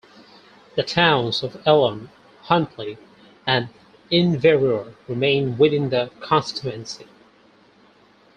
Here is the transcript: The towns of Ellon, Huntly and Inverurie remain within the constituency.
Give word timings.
The 0.75 0.81
towns 0.81 1.43
of 1.43 1.61
Ellon, 1.63 2.09
Huntly 2.45 2.97
and 3.45 3.69
Inverurie 4.11 4.95
remain 5.07 5.59
within 5.59 5.91
the 5.91 6.09
constituency. 6.21 7.05